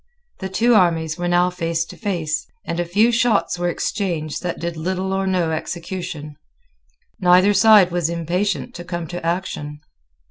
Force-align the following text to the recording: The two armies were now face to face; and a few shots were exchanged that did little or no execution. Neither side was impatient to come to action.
The 0.39 0.49
two 0.49 0.73
armies 0.73 1.19
were 1.19 1.27
now 1.27 1.51
face 1.51 1.85
to 1.85 1.95
face; 1.95 2.47
and 2.65 2.79
a 2.79 2.85
few 2.85 3.11
shots 3.11 3.59
were 3.59 3.69
exchanged 3.69 4.41
that 4.41 4.57
did 4.57 4.75
little 4.75 5.13
or 5.13 5.27
no 5.27 5.51
execution. 5.51 6.37
Neither 7.19 7.53
side 7.53 7.91
was 7.91 8.09
impatient 8.09 8.73
to 8.73 8.83
come 8.83 9.05
to 9.09 9.23
action. 9.23 9.79